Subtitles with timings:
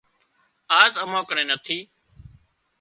[0.81, 1.77] آز امان ڪنين نٿي